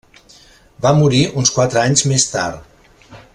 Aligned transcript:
Va 0.85 0.93
morir 1.01 1.21
uns 1.41 1.53
quatre 1.59 1.81
anys 1.83 2.05
més 2.13 2.27
tard. 2.33 2.89